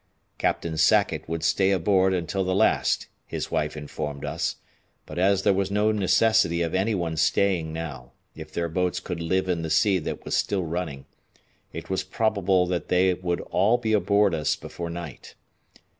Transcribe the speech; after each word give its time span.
Captain 0.39 0.77
Sackett 0.77 1.29
would 1.29 1.43
stay 1.43 1.69
aboard 1.69 2.11
until 2.11 2.43
the 2.43 2.55
last, 2.55 3.05
his 3.27 3.51
wife 3.51 3.77
informed 3.77 4.25
us, 4.25 4.55
but 5.05 5.19
as 5.19 5.43
there 5.43 5.53
was 5.53 5.69
no 5.69 5.91
necessity 5.91 6.63
of 6.63 6.73
any 6.73 6.95
one 6.95 7.15
staying 7.15 7.71
now, 7.71 8.11
if 8.33 8.51
their 8.51 8.67
boats 8.67 8.99
could 8.99 9.21
live 9.21 9.47
in 9.47 9.61
the 9.61 9.69
sea 9.69 9.99
that 9.99 10.25
was 10.25 10.35
still 10.35 10.63
running, 10.65 11.05
it 11.71 11.91
was 11.91 12.01
probable 12.01 12.65
that 12.65 12.87
they 12.87 13.13
would 13.13 13.41
all 13.51 13.77
be 13.77 13.93
aboard 13.93 14.33
us 14.33 14.55
before 14.55 14.89
night. 14.89 15.35